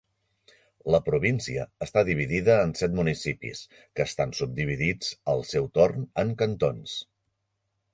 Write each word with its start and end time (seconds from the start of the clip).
La 0.95 0.99
província 1.09 1.65
està 1.87 2.03
dividida 2.07 2.57
en 2.63 2.73
set 2.81 2.97
municipis, 3.01 3.63
que 3.99 4.09
estan 4.09 4.35
subdividits 4.41 5.15
al 5.37 5.49
seu 5.55 5.73
torn 5.81 6.13
en 6.25 6.39
cantons. 6.45 7.03